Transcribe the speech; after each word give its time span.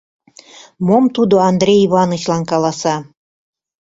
Мом 0.85 1.03
тудо 1.15 1.35
Андрей 1.49 1.79
Иванычлан 1.87 2.43
каласа? 2.51 2.95